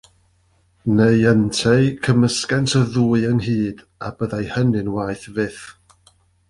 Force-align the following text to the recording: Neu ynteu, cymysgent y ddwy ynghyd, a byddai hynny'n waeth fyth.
Neu 0.95 1.19
ynteu, 1.33 1.83
cymysgent 2.07 2.73
y 2.81 2.83
ddwy 2.95 3.29
ynghyd, 3.33 3.85
a 4.09 4.13
byddai 4.23 4.43
hynny'n 4.57 4.93
waeth 4.97 5.27
fyth. 5.39 5.65